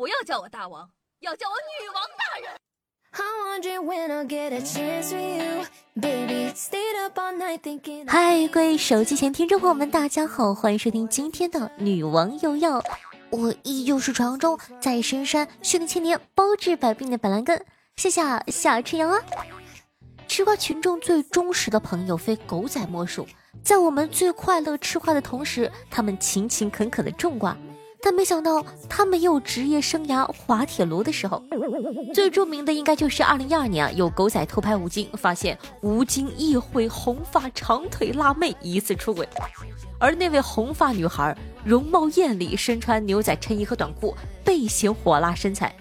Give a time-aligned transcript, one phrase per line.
[0.00, 2.48] 不要叫我大王，要叫我女王大人。
[8.08, 12.82] 嗨，各位手机前听众朋友们，大家好，欢迎收听今天的女王又要。
[13.28, 17.62] 我依旧是传说中在深山训练千年、包治百病的板蓝根，
[17.96, 19.20] 谢谢夏春阳啊！
[20.26, 23.26] 吃瓜群众最忠实的朋友非狗仔莫属，
[23.62, 27.54] 在我们最快乐吃瓜的同时，他们勤勤恳恳的种瓜。
[28.02, 31.42] 但没想到，他们有职业生涯滑铁卢的时候。
[32.14, 39.28] 最著名的应该就是二零一二年啊，有狗仔偷拍吴京，发现吴京一会红发长腿辣妹疑似出轨，
[39.98, 45.74] 而那位红发女孩容貌艳丽，身穿牛仔衬衣和短裤，背显火辣身材。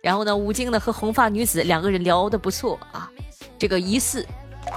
[0.00, 3.10] 然后呢，吴京呢和红发女子两个人聊得不错啊，
[3.58, 4.24] 这个疑似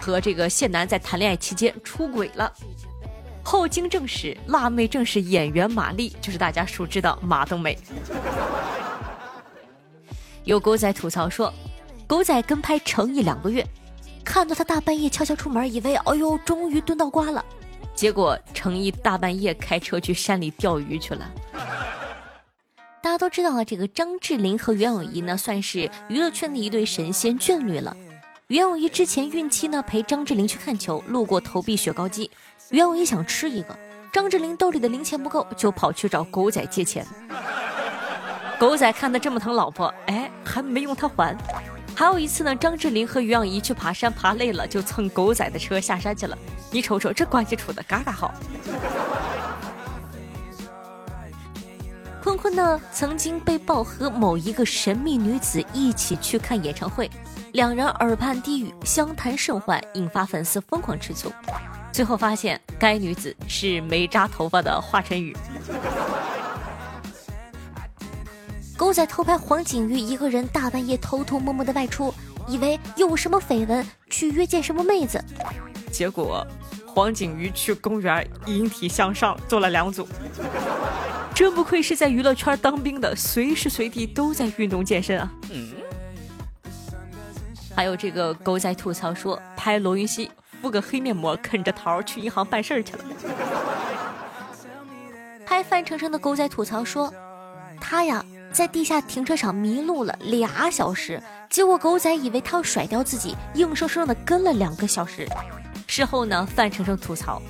[0.01, 2.51] 和这个谢楠在谈恋爱期间出轨了。
[3.51, 7.75] 后经证实，辣妹正是演员马丽，就是大家熟知的马冬梅。
[10.45, 11.51] 有狗仔吐槽说，
[12.05, 13.65] 狗仔跟拍成毅两个月，
[14.23, 17.43] 看到他大半夜悄悄出门，以为哎呦终于蹲到瓜了，
[17.95, 21.27] 结果成毅大半夜开车去山里钓鱼去了。
[23.01, 27.97] 大家都知道啊，这个张智霖和袁咏仪呢，算是娱乐圈的一对神仙眷侣了。
[28.49, 32.29] 袁咏仪之前孕期呢，陪张智霖去看球，路过投币雪糕机。
[32.71, 33.75] 袁咏仪想吃一个，
[34.13, 37.03] 张智霖兜里的零钱不够，就跑去找狗仔借钱。
[38.59, 41.35] 狗仔看他这么疼老婆，哎，还没用他还。
[41.95, 46.37] 还有一次呢，张智霖和袁咏仪去爬山，爬累了就蹭狗仔的车下山去了。
[46.69, 48.31] 你瞅瞅这关系处的嘎嘎好。
[52.21, 57.09] 坤坤呢，曾经被曝和某一个神秘女子一起去看演唱会，
[57.53, 61.31] 两人耳畔低语，相谈甚欢，引发粉丝疯狂吃醋。
[61.99, 65.35] 最后发现，该女子是没扎头发的华晨宇。
[68.77, 72.13] 狗仔偷拍黄景瑜一个人大半夜偷偷摸摸的外出，
[72.47, 75.21] 以为有什么绯闻，去约见什么妹子。
[75.91, 76.47] 结果，
[76.87, 80.07] 黄景瑜去公园引体向上做了两组。
[81.35, 85.29] 真不愧是在娱乐圈当兵的，随时随地都在运动健身啊。
[85.51, 85.73] 嗯
[87.75, 90.31] 还有这个狗仔吐槽说，拍罗云熙。
[90.61, 93.03] 敷个黑面膜，啃着桃去银行办事儿去了。
[95.45, 97.11] 拍范丞丞的狗仔吐槽说，
[97.81, 105.27] 他呀在地下停车场迷路了俩小时，结果狗仔以为他要甩掉自己，硬生生的跟了两个小时。
[105.87, 107.41] 事后呢，范丞丞吐槽，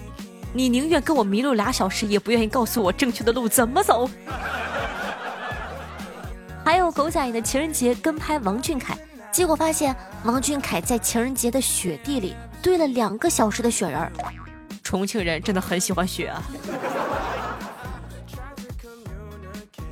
[0.53, 4.09] 你宁愿跟我迷路俩小时，也不愿意告诉我正确的路怎么走。
[6.64, 8.98] 还有狗仔的情人节跟拍王俊凯，
[9.31, 12.36] 结果发现王俊凯在情人节的雪地里。
[12.62, 14.12] 堆了两个小时的雪人儿，
[14.84, 16.44] 重庆人真的很喜欢雪啊。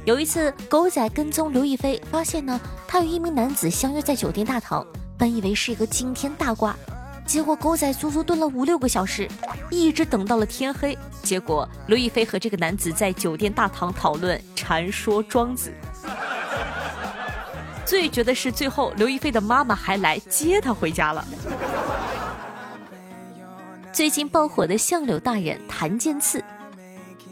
[0.06, 4.86] 有一次，狗仔跟踪刘亦菲，发现呢，他与一名男子相约在酒店大堂，
[5.18, 6.76] 本以为是一个惊天大瓜，
[7.26, 9.28] 结果狗仔足足蹲了五六个小时，
[9.70, 10.98] 一直等到了天黑。
[11.24, 15.74] 结果刘亦菲和这个男子在酒店大堂讨论传说庄子。
[17.86, 21.26] 最绝的是，最后刘亦菲的妈妈还来接她回家了。
[23.98, 26.40] 最近爆火的相柳大人谭健次，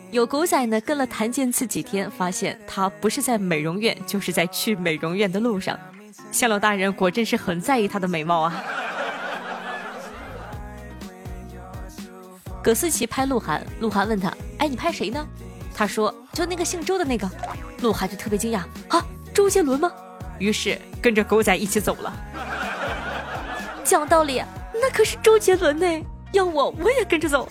[0.10, 5.78] 有狗仔呢跟了谭健次几天，发现他不是在美容院，就是在去美容院的路上。
[6.32, 8.64] 相柳大人果真是很在意他的美貌啊。
[12.64, 15.24] 葛思琪拍鹿晗，鹿晗问他：“哎，你拍谁呢？”
[15.72, 17.30] 他说：“就那个姓周的那个。”
[17.80, 19.06] 鹿晗就特别惊讶：“啊，
[19.36, 19.92] 周杰伦吗？”
[20.40, 22.12] 于是跟着狗仔一起走了。
[23.84, 24.42] 讲道理，
[24.74, 26.06] 那可是周杰伦呢。
[26.36, 27.48] 要我我也跟着走。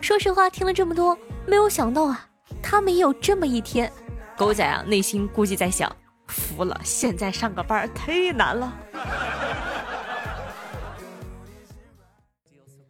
[0.00, 1.16] 说实话，听了这么多，
[1.46, 2.26] 没有想到啊，
[2.62, 3.90] 他们也有这么一天。
[4.36, 5.94] 狗仔啊，内心估计在想：
[6.26, 8.72] 服了，现在上个班太难了。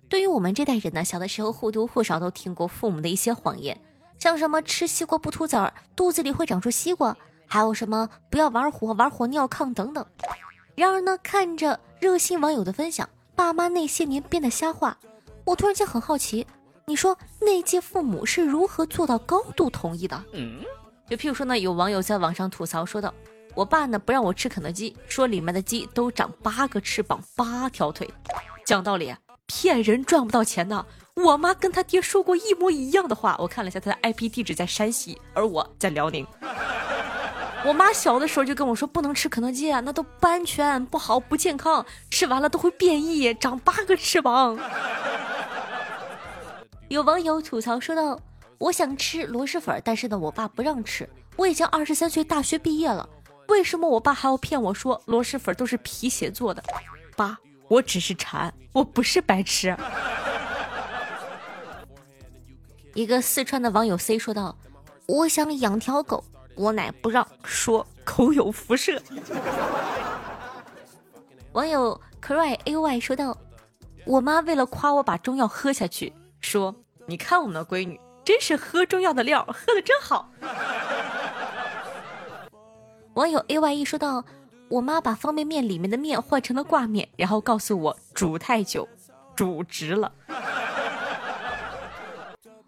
[0.08, 3.78] 对于我们这代人呢，小的时候或多或少都听过父母的一些谎言，
[4.18, 7.16] 像什么吃西瓜不吐籽儿，肚子里会长出西瓜，
[7.46, 10.06] 还有什么不要玩火，玩火尿炕等等。
[10.76, 13.08] 然而呢，看着热心网友的分享。
[13.36, 14.96] 爸妈那些年编的瞎话，
[15.44, 16.46] 我突然间很好奇，
[16.86, 20.24] 你说那届父母是如何做到高度同意的？
[20.32, 20.60] 嗯
[21.08, 23.12] 就譬如说呢，有网友在网上吐槽说道
[23.54, 28.08] ：“我爸呢不让我吃肯德基，说里面的鸡都长八个翅膀、八条腿。”
[28.64, 29.14] 讲道理，
[29.46, 30.86] 骗人赚不到钱的。
[31.16, 36.26] 我妈跟他爹说过一模一样的话，我看了一下他的 IP 地址在山西，而我在辽宁。
[37.64, 44.58] 我妈小的时候就跟我说，不能吃肯德基啊，那都不安全，不好，不健康，吃完了都会变异，长八个翅膀。
[46.88, 48.20] 有网友吐槽说道
[48.58, 51.08] ：“我想吃螺蛳粉，但是呢，我爸不让吃。
[51.36, 53.08] 我已经二十三岁，大学毕业了，
[53.48, 56.62] 为什么我爸还要骗我说螺蛳粉都是皮鞋做的？
[57.16, 57.38] 爸，
[57.68, 59.74] 我只是馋，我不是白痴。
[62.92, 64.54] 一个四川的网友 C 说道
[65.08, 66.22] ：“我想养条狗，
[66.54, 69.00] 我奶不让，说口有辐射。”
[71.52, 73.36] 网友 cry ay 说道
[74.04, 76.74] ：“我妈为了夸我把中药喝下去，说
[77.06, 80.28] 你看我们的闺女真是喝中药的料，喝的真好。”
[83.14, 84.24] 网友 A Y E 说道
[84.68, 88.88] ：“我妈把方便面里面的面换成了挂面，然后告诉我煮太久，
[89.36, 90.12] 煮直了。”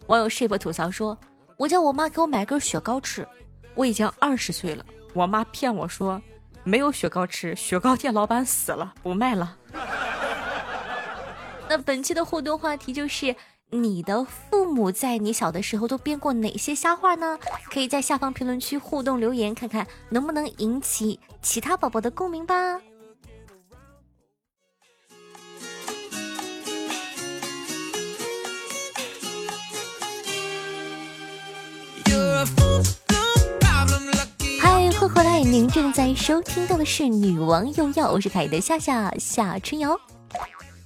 [0.07, 1.19] 网友 shape 吐槽说
[1.59, 3.27] ：“我叫我妈给我买根雪糕吃，
[3.77, 4.85] 我已经二十岁了，
[5.15, 6.21] 我妈骗我说。”
[6.65, 9.57] 没有雪糕吃，雪糕店老板死了，不卖了。
[11.71, 13.37] 那本期的互动话题就是：
[13.71, 17.39] 你的父母在你小的时候都编过哪些瞎话呢？
[17.71, 22.81] 可以在下方评论区互动留言，看看能不能引起其他宝宝的共鸣吧。
[35.17, 39.99] 回来，您正在收听到的是《女王又要》，我是凯的夏夏夏春瑶。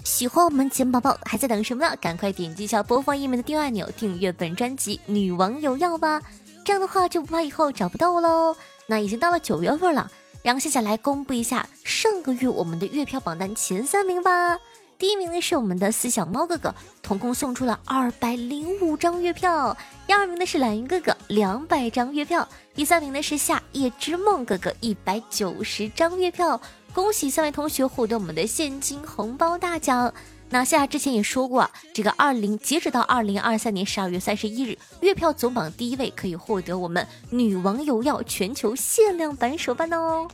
[0.05, 1.97] 喜欢我们节目宝宝还在等什么呢？
[2.01, 6.23] 赶快点击一下播放页面的订阅按钮，订阅本专辑《女王有药》吧。
[6.65, 8.55] 这样的话就不怕以后找不到我喽。
[8.87, 10.09] 那已经到了九月份了，
[10.45, 14.57] 让夏夏来公布一下上个月我们的月票榜单前三名吧。
[15.01, 19.75] 第一名呢是我们的思想猫哥哥，总共送出了二百零五张月票。
[20.07, 22.47] 第二名呢是懒云哥哥，两百张月票。
[22.75, 26.61] 第三名呢是夏夜之梦哥哥，一百九十张月票。
[26.93, 30.13] 恭喜三位同学获得我们的现金红包大奖。
[30.51, 40.29] 那夏夏之前也说过，这个二零截止到二零二三年十二月三十一日，月票总榜第一位可以获得我们女王有药全球限量版手办哦。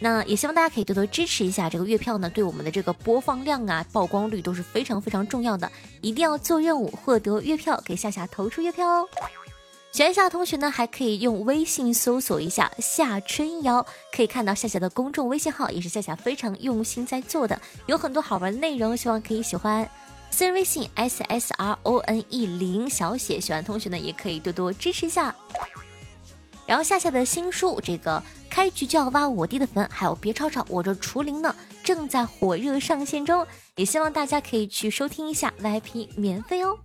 [0.00, 9.08] 那也希望大家可以多多支持一下这个月票呢，对我们的这个播放量啊、曝光率都是非常非常重要的，一定要做任务获得月票，给夏夏投出月票哦。
[9.90, 19.88] 喜欢夏夏同学呢，还可以用微信搜索一下夏春瑶，可以看到夏夏的公众微信号，也是夏夏非常用心在做的，有很多好玩的内容，希望可以喜欢。
[20.30, 25.34] 私人微信 s s r o n e 零小写，喜欢同学呢也可以多多支持一下。
[26.68, 28.22] 然后夏夏的新书这个。
[28.50, 31.54] 开局就要挖我弟的坟，还有别吵吵，我这除灵呢，
[31.84, 36.76] 正在火热上线中，也希望大家可以去收听一下，VIP 免费哦。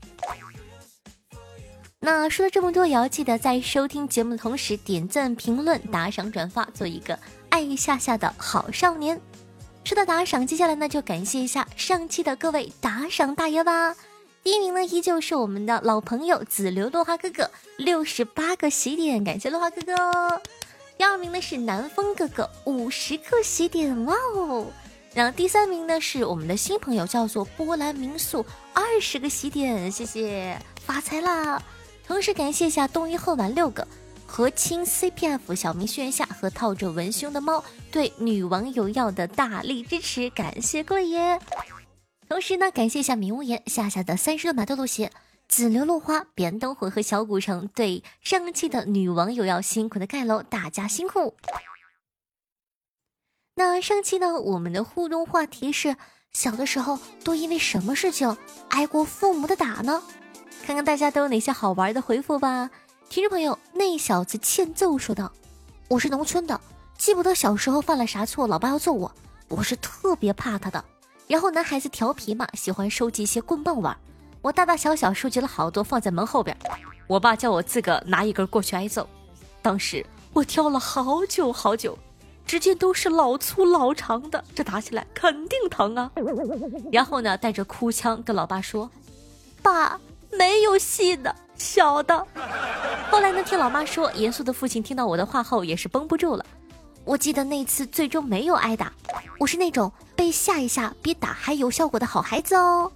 [1.99, 7.17] 那说了这么多，也要记得在收听节目的同时点赞、评论、打赏、转发，做一个
[7.49, 9.19] 爱夏夏的好少年。
[9.83, 13.95] 说到打赏，接下来呢就感谢一下上期的各位打赏大爷吧。
[14.43, 20.41] 第一名呢依旧是我们的老朋友紫流落花哥哥，六十八个喜点，感谢落花哥哥。
[20.97, 24.65] 第二名呢是南风哥哥，五十个喜点，哇哦！
[25.13, 31.63] 然后第三名呢是我们的新朋友，叫做波兰民宿，二十个喜点，谢谢，发财啦！
[32.05, 33.87] 同时感谢一下东一鹤丸六个，
[34.27, 41.39] 和亲 CPF 小明轩下和套着文胸的猫对女网友要的大力支持，感谢贵爷！
[42.33, 45.11] 同时呢感谢一下明无言下下的三十六码豆豆鞋。
[45.47, 51.35] 紫流落花、彼岸灯火和小古城对上期的女网友要辛苦的盖楼，大家辛苦。
[53.53, 55.95] 那上期呢，我们的互动话题是：
[56.31, 58.35] 小的时候都因为什么事情
[58.69, 60.01] 挨过父母的打呢？
[60.65, 62.71] 看看大家都有哪些好玩的回复吧。
[63.09, 65.31] 听众朋友，那小子欠揍说道
[65.87, 66.59] ：“我是农村的，
[66.97, 69.13] 记不得小时候犯了啥错，老爸要揍我，
[69.49, 70.83] 我是特别怕他的。
[71.27, 73.95] 然后男孩子调皮嘛，喜欢收集一些棍棒玩。”
[74.41, 76.57] 我大大小小收集了好多，放在门后边。
[77.07, 79.07] 我爸叫我自个拿一根过去挨揍。
[79.61, 81.97] 当时我挑了好久好久，
[82.45, 86.11] 只见都是老粗老长的，这打起来肯定疼啊。
[86.91, 88.91] 然后呢，带着哭腔跟老爸说
[89.63, 89.97] ：“爸，
[90.29, 92.27] 没有细的，小的。”
[93.09, 96.45] 后来呢，听老妈说，严肃的父亲听到我的话后也是绷不住了。
[97.05, 98.93] 我记得那次最终没有挨打，
[99.37, 102.89] 我是那种被吓一吓比打还有效果的好孩子哦。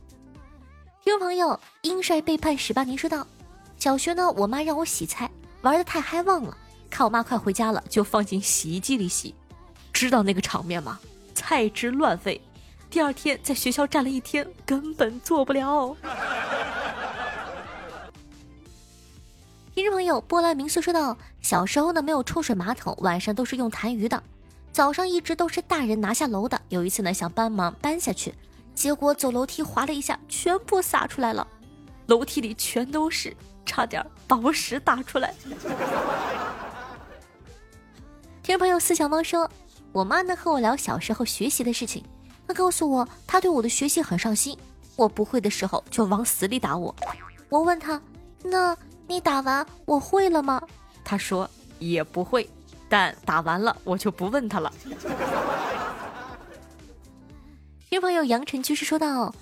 [1.04, 3.28] 听众朋友，英帅背叛十八年说道
[3.78, 5.30] ：“小学呢，我妈让我洗菜，
[5.62, 6.58] 玩的太嗨忘了，
[6.90, 9.36] 看我妈快回家了，就放进洗衣机里洗，
[9.92, 11.00] 知道那个场面吗？
[11.36, 12.42] 菜汁乱飞，
[12.90, 15.96] 第二天在学校站了一天，根本做不了。”
[20.08, 24.24] 友，波兰民宿说道：“小时候呢，没有抽水马桶，晚上都是用痰盂的，
[24.72, 26.60] 早上一直都是大人拿下楼的。
[26.70, 28.34] 有一次呢，想帮忙搬下去。”
[28.74, 31.48] 结果走楼梯滑了一下，全部洒出来了，
[32.06, 33.36] 楼梯里全都是，
[33.66, 35.34] 差点把我屎打出来。
[38.44, 39.50] 听众朋友四小猫说，
[39.92, 42.04] 我妈呢和我聊小时候学习的事情，
[42.48, 44.56] 她告诉我她对我的学习很上心，
[44.96, 46.96] 我不会的时候就往死里打我。
[47.50, 48.00] 我问她，
[48.44, 50.62] 那你打完我会了吗？
[51.04, 51.50] 他说
[51.80, 52.48] 也不会，
[52.90, 54.72] 但打完了我就不问他了。
[57.90, 59.34] 听朋友杨晨居士说道，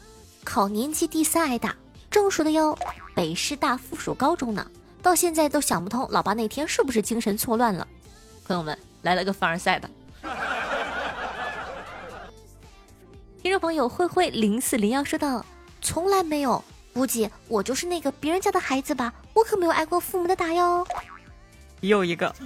[0.43, 1.75] 考年级第三挨打，
[2.10, 2.77] 正数的哟，
[3.15, 4.69] 北师大附属高中呢，
[5.01, 7.88] 到现在都想不通老爸那天是不是精神错乱了。
[8.45, 8.77] 朋友们。
[9.01, 9.88] 来了个凡尔赛的，
[13.43, 15.45] 听众朋友灰灰零四零幺说道
[15.79, 16.63] ：“从来没有，
[16.95, 20.87] 估计我就是那个别人家的孩子吧，我可没有挨过父母的打哟。”
[21.81, 22.33] 又一个，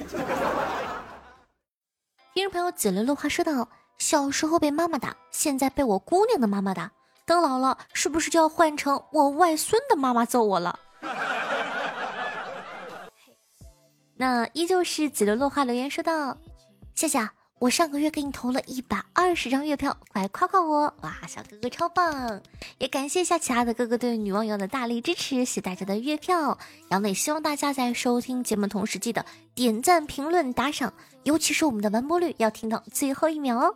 [2.33, 6.91] 听众朋友紫了落花说道：“小时候被妈妈打，现在被我姑娘的妈妈打，
[7.25, 10.79] 等老了是不是就要换成我外孙的妈妈揍我了？”
[14.17, 16.35] 那依旧是紫流落花留言说道。
[16.95, 20.93] 夏夏，我上个月给你投了一百二十张月票，快夸夸我！
[21.01, 22.41] 哇，小哥哥超棒！
[22.77, 26.57] 也感谢一下其他的哥哥对女网友的大力支持，谢大家的月票。
[26.87, 33.75] 然后也希望大家在收听节目同时记得点赞、评论、打赏，尤其是我们的完播率要听到最后一秒哦。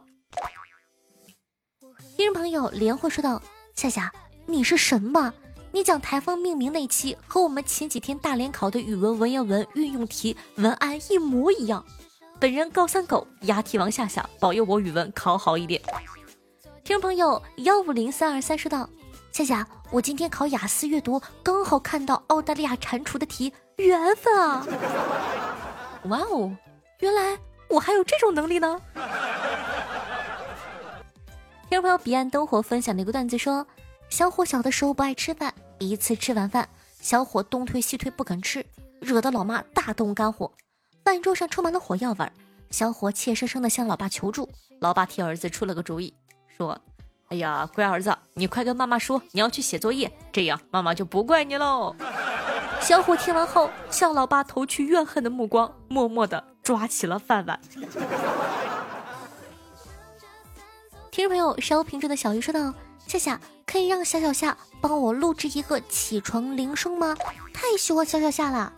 [2.16, 3.44] 听众朋友连会说道
[3.75, 4.13] ：“夏夏，
[4.46, 5.34] 你是神吧？
[5.74, 11.86] 你讲台风命名那期和我们前几天大连考的语文文言文运用题文案一模一样。”
[12.44, 15.82] 本人高三狗，押题王夏夏，保佑我语文考好一点。
[16.84, 18.90] 听众朋友幺五零三二三说道：
[19.32, 24.68] 夏夏，我今天考雅思阅读，刚好看到澳大利亚蟾蜍的题，缘分啊！
[26.10, 26.54] 哇哦，
[27.00, 28.78] 原来我还有这种能力呢。
[31.70, 33.66] 听众朋友彼岸灯火分享的一个段子说：
[34.10, 36.68] 小伙小的时候不爱吃饭，一次吃完饭，
[37.00, 38.66] 小伙东推西推不肯吃，
[39.00, 40.52] 惹得老妈大动肝火。
[41.04, 42.32] 饭桌上充满了火药味儿，
[42.70, 44.50] 小伙怯生生地向老爸求助。
[44.80, 46.14] 老爸替儿子出了个主意，
[46.58, 46.80] 说
[47.30, 51.96] ：“哎呀，乖儿子，你快跟妈妈说你要去写作业，这样妈妈就不怪你喽。”
[52.82, 57.60] 小伙听完后，向老爸投去怨恨的目光，默默地抓起了饭碗。
[61.12, 62.74] 听众朋友，稍平着的小鱼说道
[63.08, 67.16] ：“夏夏，可以让小小夏帮我录制一个起床铃声吗？
[67.54, 68.74] 太喜欢小小夏了。”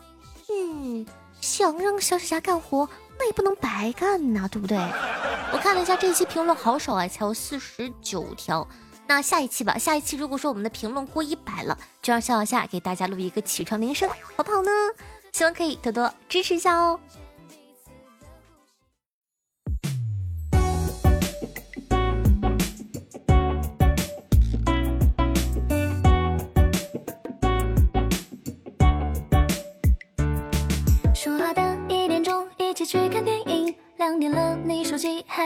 [0.50, 1.06] 嗯。
[1.46, 4.76] 想让小小霞干活，那也不能白干呐，对不对？
[5.54, 8.68] 我看了一下这一期评论好少啊，才有四十九条。
[9.06, 14.72] 那下一期吧，下一期如果说我们的评论过一百了，就让小小夏给大家录一个起床铃声，好不好呢？
[15.34, 17.00] 希望可以多多支持一下哦。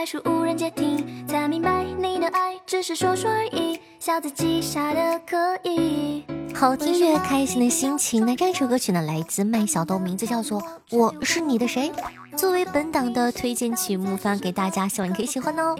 [0.00, 6.24] 机还是无人接听，才明白你的爱只是说说而已，笑自己傻的可以。
[6.54, 8.24] 好听乐，开心的心情。
[8.24, 11.92] 那这首歌曲呢，来自麦小豆，名字叫做《我是你的谁》，
[12.38, 15.76] 作为本档的推荐曲目发给大家，希望你可以喜欢哦。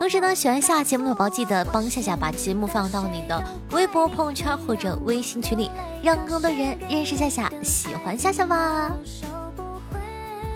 [0.00, 5.70] 同时呢，喜欢下节目的宝宝记得帮夏夏把节目放到你的微博、朋友圈或者微信群里，
[6.02, 8.90] 让更多人认识夏夏，喜欢夏夏吧。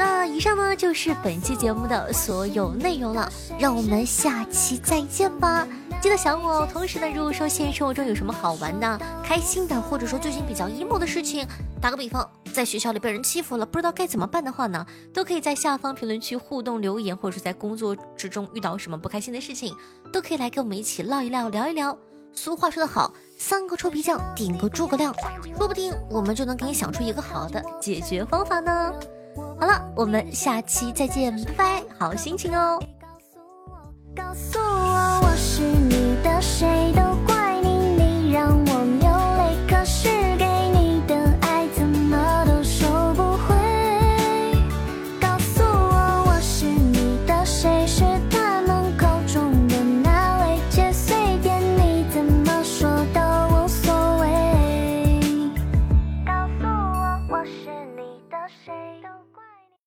[0.01, 5.69] 那以上呢就是本期节目的所有内容了，让我们下期再见吧！
[6.01, 6.69] 记得想我哦。
[6.73, 11.47] 同时呢，如果说现实生活中有什么好玩的、开心的，或者说最近比较 emo 的事情，
[11.83, 19.77] 打个比方，在学校里被人欺负了，不知道该怎么办的话呢，都可以在下方评论区互动留言，或者是在工作之中遇到什么不开心的事情，
[20.11, 21.95] 都可以来跟我们一起唠一唠、聊一聊。
[22.33, 25.15] 俗话说得好，三个臭皮匠顶个诸葛亮，
[25.59, 28.95] 说不定我们就能给你想出一个好的解决方法呢。
[29.37, 32.83] 好了，我们下期再见，拜拜，好心情哦。
[33.01, 34.90] 告诉我，告诉我。